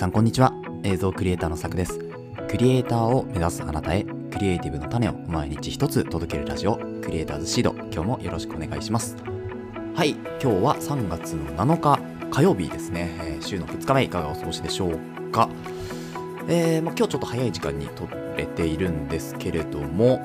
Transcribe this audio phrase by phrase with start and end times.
[0.00, 0.54] さんこんにちは。
[0.82, 1.98] 映像クリエイターのさくです。
[2.48, 7.74] クリエイターを目指すあなたへクリエイティブの種を毎日一つ届けるラジオクリエイターズシード。
[7.92, 9.14] 今日もよろしくお願いします。
[9.94, 15.50] はい今日は3月の7日火曜日ですね、えー週の2日目いかがお過ごしでしょうか。
[16.48, 20.18] えーまあ、今日ちょっと早い時間に撮れているんですけれども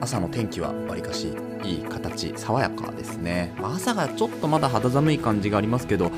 [0.00, 1.32] 朝の天気はわりかし
[1.62, 6.10] いい形爽やかですね、まあ朝がちょっとまだ肌寒い感じがありますけど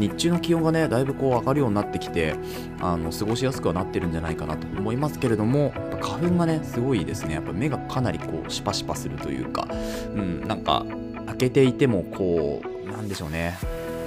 [0.00, 2.34] 日中の気温がねだいぶこう上がるようになってきて
[2.80, 7.34] あの過ごしやすくはなってるんじゃないかなと思いますけれども花粉がねすごいですね。
[7.34, 9.68] やっぱ目がかなりこうシパシパするというか。
[10.14, 10.84] うんなんか
[11.26, 13.56] 開けていてもこうなんでしょうね。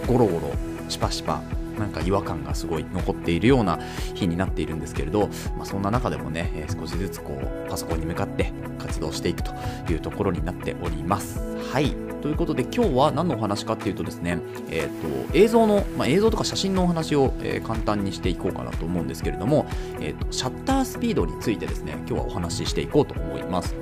[0.07, 0.51] ゴロゴロ
[0.89, 1.41] シパシパ
[1.77, 3.79] なんか違和感がすごい残っているような
[4.13, 9.51] 日になっているんですけれど、まあ、そんな中でもね、えー少しずつこうパソコンに向かって活動していくと
[9.89, 11.39] いうところになっております。
[11.71, 12.02] はい。
[12.23, 19.65] ということで今日は何のお話かっていうとですね、えー、と映像の、まあ、映像とか写真のお話を、えー簡単にしていこうかなと思うんですけれども、
[19.99, 23.75] えー、とシャッタースピードについてですね今日はお話ししていこうと思います。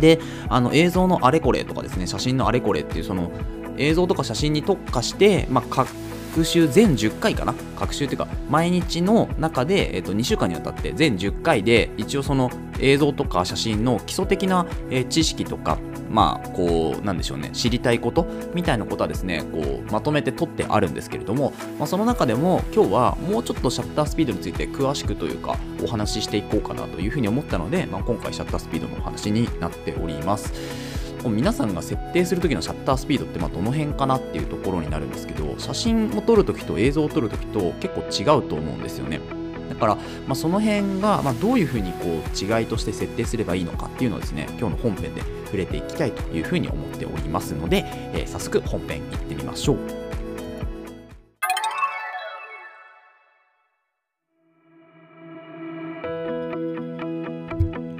[0.00, 3.30] であの映像のあれこれとかですね写真のあれこれっていうその
[3.78, 7.54] 映像とか写真に特化して、まあ、各週全10回かな？
[7.78, 15.78] 各週っていうか毎日の中で、えっと2週間にわたって全10回で一応その映像とか写真の基礎的な、え知識とか
[16.10, 30.96] まあこうなんでしょうね知りたいことみたいなことはですねこうまとめて取ってあるんですけれども、まあ、その中でも今日はもうちょっとシャッタースピードについて詳しくというかお話ししていこうかなというふうに思ったので、まあ、今回シャッタースピードのお話になっております。
[31.28, 39.20] 皆さんが設定する時のシャッタースピードってまあどの辺かなっていうところになるんですけど写真を撮る時と映像を撮る時と結構違うと思うんですよね
[39.68, 50.06] だから、まあ、その辺が、まあ、どういうふうにこう違いとして設定すればいいのかっていうのをですね今日の本編で触れていきたいというふうに思っておりますので、えー早速本編いってみましょう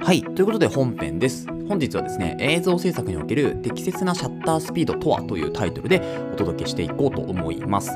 [0.07, 1.47] はい、ということで本編です。
[1.67, 7.91] 本日はですね、映像制作における適切なシャッタースピードとはというタイトルでお届けしていこうと思います。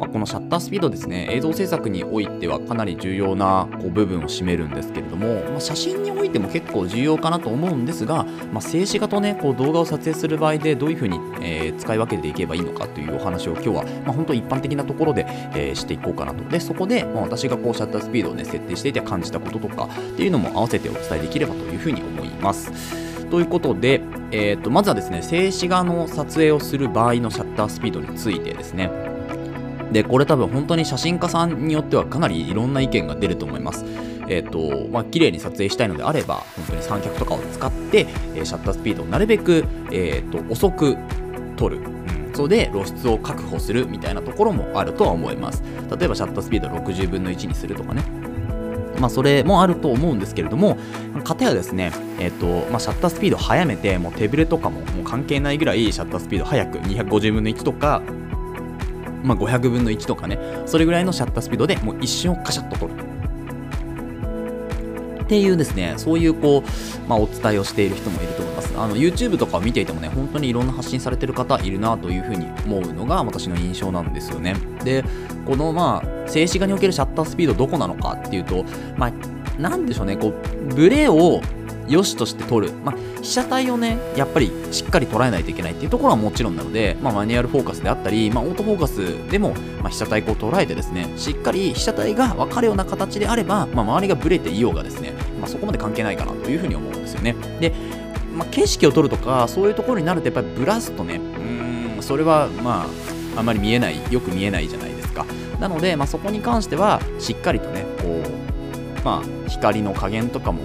[0.00, 15.24] まあ、このシャッタースピードですね、映像制作においてはかなり重要なこう部分を占めるんですけれども、まあ、写真においても結構重要かなと思うんですが、まあ、静止画とね、こう動画を撮影する場合でどういうふうに、えー使い分けていけばいいのかというお話を今日は、まあ、本当一般的なところで、
[15.54, 16.42] えーしていこうかなと。
[16.48, 22.72] で、そこで、まあ、私がこうシャッタースピードをね、設定していて感じたこととかっていうのも合わせてお伝えできればというふうに思います。
[23.30, 28.90] ということで、えー、とまずはですね静止画の撮影をする場合のシャッタースピードについてですね
[29.92, 33.84] でこれ多分本当に写真家さんによってはかなりいろんな意見が出ると思います。
[34.28, 40.96] えっ、とまあ綺麗に撮影したいのであれば本当に三脚とかを使って、えーシャッタースピードをなるべく、えー、と遅く
[41.56, 45.62] 撮る、うん、それで露出を確保するみたいなところもあるとは思います。
[45.98, 48.02] 例えばシャッタースピード60分の1にするとかね。
[49.00, 50.76] まあ、それもあると思うんですけれども、
[51.24, 58.02] かたやですね、えっ、と、まあ、シャッタースピードを速めて、もう手ブレとかももう関係ないぐらいシャッタースピード速く、250分の1とか、
[59.22, 62.94] まあ、500分の1とかね、それぐらいのシャッタースピードでもう一瞬をカシャッと撮る。
[65.22, 68.74] っていうですね、そういうこう、まあ、お伝えをしている人もいると思います。
[68.76, 74.56] あの YouTube とかを見ていてもね、本当にいろんな発信されてる方いるなというふうに思うのが私の印象なんですよね。
[74.82, 75.04] で、
[75.46, 78.64] このまあ、静止画におけるシャッタースピードどこなのかっていうと、
[78.96, 79.12] まあ、
[79.60, 81.40] なんでしょうね、こう、ブレを
[81.90, 97.34] 良しとして撮る、まあ、被写体をね、やっぱりしっかり捉えないといけないっていうところはもちろんなので、まあ、マニュアルフォーカスであったり、まあ、オートフォーカスでも、まあ、被写体を捉えてですね、しっかり被写体が分かるような形であれば、まあ、周りがブレていようがですね、まあ、そこまで関係ないかなというふうに思うんですよね。
[97.60, 97.72] で、
[98.36, 101.16] まあ、景色を撮るとか、そういうところになると、やっぱりブラすとね、
[101.96, 102.86] うん、それはま
[103.36, 105.26] あ、あまり見えない、よく見えないじゃないですか。
[105.58, 110.62] なので、まあ、そこに関しては、しっかりとね、こう、まあ、光の加減とかも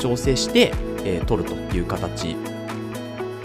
[0.00, 0.72] 調整して、
[1.04, 2.36] えー撮るという形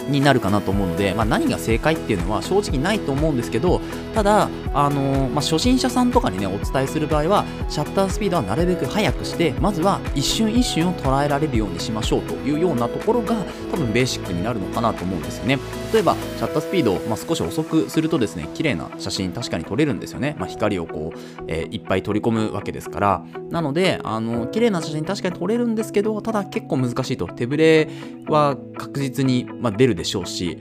[0.09, 3.81] になるかなと思うので、まあ、何が正解っていうのは正直ないと思うんですけど
[4.13, 13.35] ただ、あのーまあ、初心者さんとかにねお伝えする場合はシャッタースピードはなるべく速くしてまずは一瞬一瞬を捉えられるようにしましょうというようなところが
[13.71, 15.57] 多分ベーシックになるのかなと思うんですよね。
[15.93, 23.25] 例えばシャッタースピードを、まあ、少し遅くするとですね綺麗な写真確かに撮れるんですよね、まあ、光をこう、えーいっぱい取り込むわけですから。
[23.49, 27.27] なのであの綺麗な写真確かに撮れるんですけどただ結構難しいと。
[27.27, 27.89] 手ぶれ
[28.27, 30.57] は確実に、ま、出るでしょうし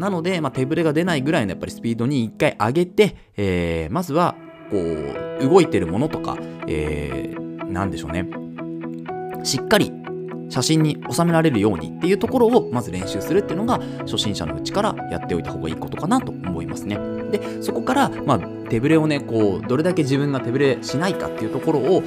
[0.00, 4.34] なので、まあ、手ぶれが出ないぐらいのやっぱりスピードに一回上げて、えーまずは
[4.70, 8.28] こう動いてるものとか、えーなんでしょうね
[9.44, 9.92] しっかり
[10.48, 16.98] 写真に収められるようにっていうところをまず練習するっていうのが初心者のうちからやっておいた方がいいことかなと思いますね。
[17.30, 18.38] でそこから、まあ、
[18.68, 22.02] 手ぶれをねこうどれだけ自分が手ぶれしないかっていうところを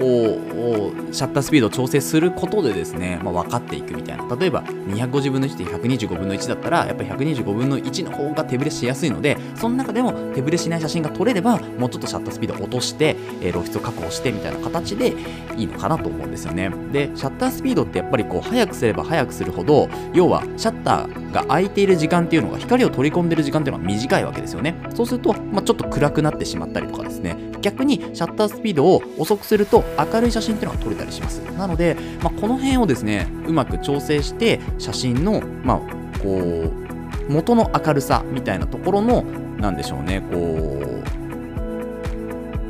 [0.00, 4.36] シャッタースピードを調整することでですね、まあ、分かっていくみたいな。
[4.36, 15.14] 例えば250分の1で125分の1だったらやっぱり125分の1の方が手ぶれしやすいのでその中でも手ぶれしない写真が撮れればもうちょっとシャッタースピードを落として、えー、露出を確保してみたいな形で
[15.56, 16.70] いいのかなと思うんですよね。
[16.92, 24.74] でシャッタースピードってやっぱりこう速くすれば速くするほど要はシャッターが開いている時間っていうのが光を取り込んでる時間っていうのが短いわけですよね。
[24.94, 27.36] そうすると、まあ、ちょっと暗くなってしまったりとかですね。
[27.60, 35.78] 逆にシャッタースピードを遅くすると明るい写真っていうのが撮れたりしますなので、まあ、この辺をですねうまく調整して写真の、まあ、
[36.22, 39.22] こう元の明るさみたいなところの
[39.58, 41.20] なんでしょうねこう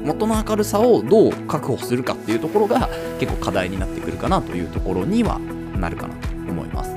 [0.05, 2.89] 元の明るさをどう確保するかっていうところが
[3.19, 5.39] 結構課題になってくるかなというところには
[5.79, 6.91] なるかなと思います。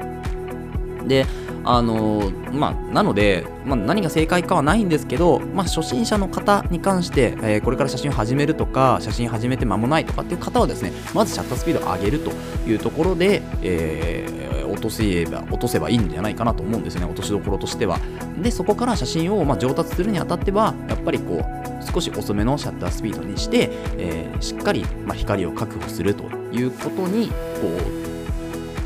[1.07, 1.25] で
[1.65, 12.31] あのまあ、なので、まあ、何が正解かはないんですけど、まあ、初心者の方に関して、えー、これから写真を始めるとか写真始めて間もないとかっていう方はですねまずシャッタースピードを上げると
[12.69, 17.97] いうところで、えー、落とせば落とせばいいんじゃないかなと思うんですね落としどころとしては
[18.41, 27.35] でそこから写真をま上達するにあたってはやっぱりこう少し遅めのシャッタースピードにして、えー、しっかりま光を確保するということにこ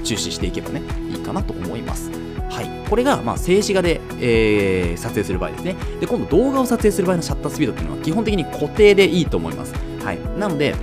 [0.02, 2.27] う注視していけばねいいかなと思います。
[2.50, 5.76] はい、これが、まあ、静止画で、えー、撮影する場合ですね。
[6.00, 9.74] で、今度動画を撮影する場合のシャッタースピードっていうのは基本的に固定でいいと思います。
[10.04, 10.76] はい、なので、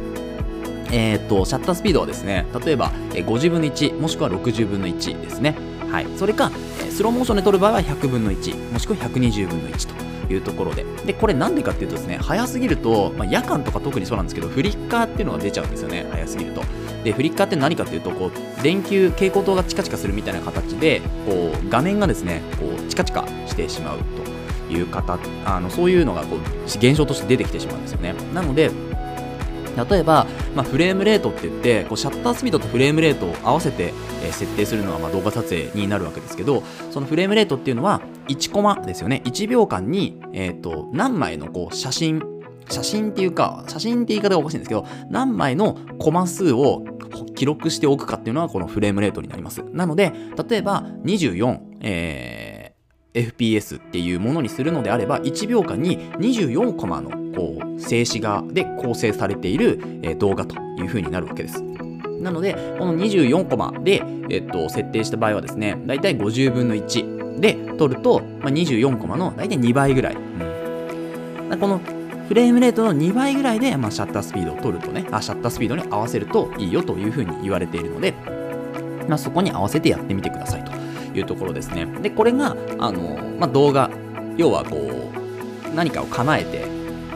[0.93, 5.57] えーと、シャッタースピードはですね、例えば50分の1、もしくは60分の1ですね。
[5.91, 6.51] はい、それか、
[6.91, 10.14] スローモーションで撮る場合は100分の1、もしくは120分の1と。
[10.29, 10.85] いうところで。
[11.06, 16.62] で、これなんでかっていうとですね、早すぎると、まあ、夜間とか特にそうなんですけど、フリッカーっていうのが出ちゃうんですよね、早すぎると。
[17.05, 28.15] で、フリッカーって何かっていうと、こう、電球、蛍光灯がチカチカするみたいな形で、こう、画面がですね、こう、チカチカしてしまうという方、あのそういうのがこう現象として出てきてしまうんですよね。
[28.32, 28.70] なので、
[29.91, 33.93] 例えば、まあ、フレームレートって言ってこうシャッタースピードとフレームレートを合わせて、
[34.23, 39.23] え、設定するのはま動画撮影になるわけですけどそのフレームレートっていうのは1コマですよね。
[39.25, 42.23] 1秒間に、えーと、何枚のこう写真
[42.71, 46.82] 写真っていうか写真って言い方がおかしいんですけど何枚のコマ数を
[47.35, 49.62] 記録しておくかっていうのはこのフレームレートになります。
[49.73, 50.12] なので
[50.49, 61.62] 例えば24、えー、FPS っていうものにするのであれば1秒間に24コマのこう静止画で構成されている、え、動画というふうになるわけです。
[62.25, 71.79] なのでこの24コマで、えっと、設定した場合はですねだいたい50分の1で撮ると、まあ、24コマの大体2倍ぐらい、うん、この
[72.26, 78.15] フレームレートの2倍ぐらいで、まあ、シャッタースピードを取るとねあシャッタースピードに合わせるといいよというふうに言われているので、
[79.06, 80.73] まあ、そこに合わせてやってみてくださいと
[81.17, 81.85] いうところですね。
[82.00, 83.91] でこれがあの、まあ、動画
[84.38, 86.62] 要はこう何かを構えて、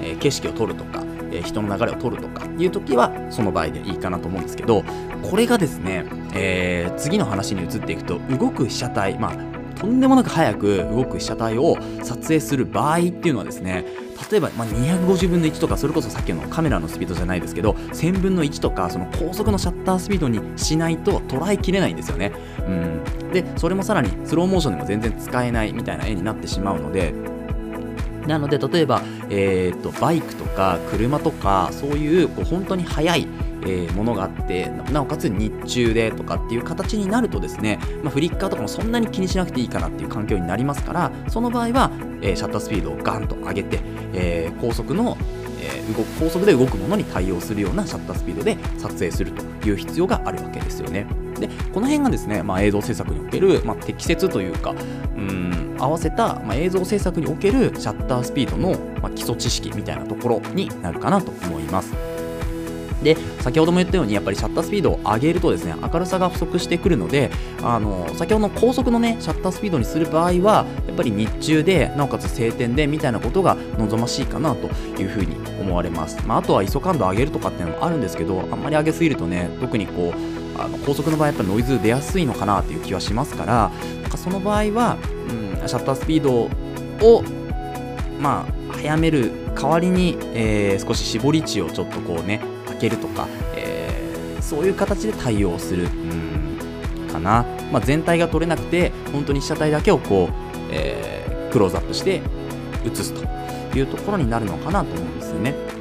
[0.03, 1.03] えー、景色を撮るとか
[1.33, 4.85] え人の流れを取るとかいう時はその場合でいいかなと思うんですけど
[5.23, 6.05] これがですね、
[6.35, 13.85] えー、次の話に移っていくと動く被写体まあとんでもなく速く動く被写体を撮影する場合っていうのはですね
[14.31, 22.33] 例えば、ま、250分の1とかそれこそさっきのカメラのスピードじゃないですけど1000分の1とかその高速のシャッタースピードにしないと捉えきれないんですよね、
[22.67, 27.15] うん、でそれもさらにスローモーションでも全然使えないみたいな絵になってしまうので
[28.29, 33.27] なので例えば、えーと、とバイクとか車とかそういうこう本当に速い
[33.63, 41.91] えー、ものがあってなおかつ日中でとかっていう形になるとですね、まあ、フリッカーとかもそんなに気にしなくていいかなっていう環境になりますからその場合は、
[42.23, 43.81] えー、シャッタースピードをガンと上げて、
[44.15, 45.17] えー、高速の
[45.61, 51.05] えー、動高速で動くものに対応するようなシャッタースピードで撮影するという必要があるわけですよね。
[51.41, 54.75] でこの辺がですね、まあ、映像制作における、まあ、適切というか
[55.17, 62.19] うん合わせた、まあ、映像制作におけるシャッタースピードの、まあ、基礎知識みたいなところになるかなと思います。
[63.03, 67.31] で先ほども言ったようにやっぱりシャッタースピードを上げるとですね明るさが不足してくるので
[67.63, 74.67] あの先ほどの高速のねシャッタースピードにする場合はやっぱり日中でなおかつ晴天でみたいなことが望ましいかなと
[75.01, 83.71] いうふうに思われます、まあ、あとは ISO 感度上げるとかっていうのもあるんですけどあんまり上げすぎるとね特にこうあの高速の場合やっぱノイズ出やすいのかなという気はしますから
[84.03, 84.99] なんかその場合は、
[85.31, 86.51] うん、シャッタースピード
[87.07, 87.23] を
[88.21, 100.33] まあ早める代わりに、えー、少し絞り値をちょっとこうね開けるとか、えー、そういう形で対応するうんかな、まあ、全体が取れなくて本当に被写体だけをこう、
[100.71, 102.21] えー、クローズアップして
[102.85, 105.78] 写すというところになるのかなと思うんですよね。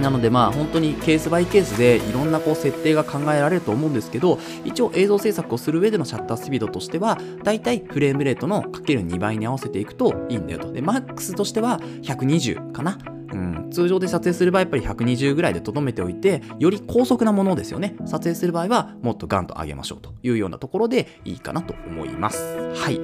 [0.00, 10.72] なのでまあ本当にケースバイケースでいろんなこう設定が考えられると思うんですけど一応映像制作をする上でのシャッタースピードとしてはだいたいフレームレートのかける2倍に合わせていくといいんだよと。
[10.72, 13.17] でマックスとしては120かな。
[13.32, 17.96] うん、通常で撮影する場合やっぱり120ぐらいでとどめておいてより高速なものですよね。
[18.06, 22.42] 撮影する場合はもっとガンと上げましょうというようなところでいいかなと思います。
[22.74, 23.00] はい。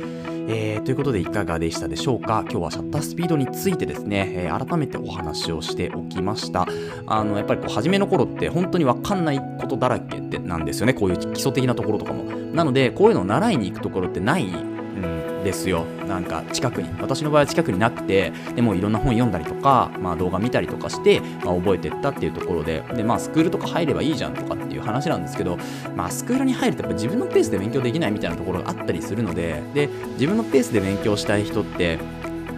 [0.46, 2.44] えー、ということでいかがでしたでしょうか？
[2.50, 6.66] 今日はシャッタースピードについてですね、えー、改めてお話をしておきました。
[7.06, 10.92] あのやっぱりこう初めの頃って本当に分かんないことだらけってなんですよね。
[10.92, 12.24] こういう基礎的なところとかも。
[12.24, 14.46] なのでこういうのを習いに行くところってない
[14.94, 15.84] んですよ。
[16.06, 25.58] なんか近くに私の場合は近くになくてでもいろんな本読んだりとか、まあ、動画見たりとかして、まあ、覚えてったっていうところでで、まあ、スクールとか入ればいいじゃんとかっていう話なんですけど、
[25.96, 31.98] まあ、スクールに入るとやっぱ自分のペースで勉強できないみたいなところがあったりするのでで自分のペースで勉強したい人って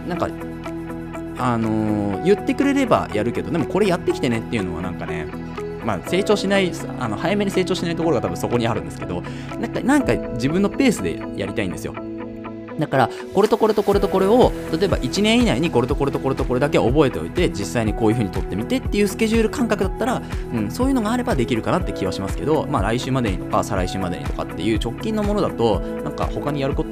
[0.07, 0.29] なんか
[1.39, 5.27] あのー、言ってくれればやるけどでもこれやってきてねっていうのはなんかね
[5.87, 9.21] まあ、成長しないあの早めに成長しないところが多分そこにあるんですけど
[9.57, 11.95] なんかなんか自分のペースでやりたいんですよ。
[12.79, 20.21] だからこれとこれとこれとこれを例えば1年以内にこれとこれとこれとこれだけ覚えておいて実際にこういう風に撮ってみてっていうスケジュール感覚だったら、
[20.53, 26.85] うん、そういうのがあればできるかなって気はしますけど、まあ、来週までにとか再来週までにとかっていう直近のものだとなんか他にやるこ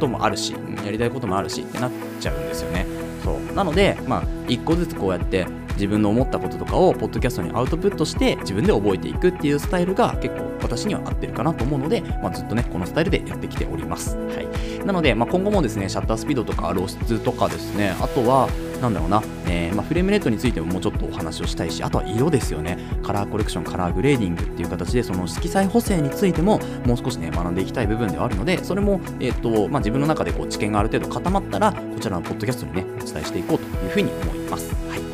[0.00, 1.90] ともあるしやりたいこともあるしってなっ
[2.20, 2.86] ちゃうんですよね。
[3.24, 3.54] そう。
[3.54, 18.48] なのでまあ1個ずつこうやって自分の思ったこととかをポッドキャストにアウトプットして自分で覚えていくっていうスタイルが結構私には合ってるかなと思うので、まあ、ずっとねこのスタイルでやってきております、はい、なので、まあ、今後もですねシャッタースピードとか露出とかですねあとは
[18.80, 22.78] なんだろうな、えー、まあ、フレームレートについてももうちょっとお話をしたいしあとは色ですよね。
[23.02, 34.74] カラーコレクションカラーグレーディングっていう形でその色彩補正についてももう少しね学んでいきたい部分ではあるのでそれも、えーとまあ、自分の中でこう知見がある程度固まったらこちらのポッドキャストにねお伝えしていこうというふうに思います。
[34.90, 35.05] はい。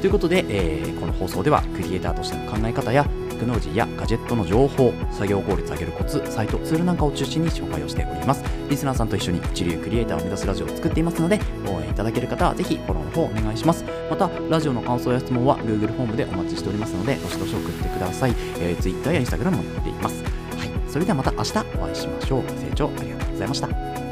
[0.00, 8.42] ということで、えー、この放送ではクリエイターとしての考え方やテクノロジーやガジェットの情報、作業効率上げるコツ、サイト、ツールなんかを中心に紹介をしております。
[8.70, 13.84] リスナーさんと一緒に一流クリエイターを目指すラジオを作っていますので、応援いただける方はぜひフォローの方お願いします。
[14.10, 18.34] また、ラジオの感想や質問は Google フォームでお待ちしておりますので、どしどし送ってください。
[18.58, 20.22] えー、Twitter や Instagram もやっています。
[20.22, 22.42] はい、それではまた明日お会いしましょう。
[22.42, 24.05] ご清聴ありがとうございました。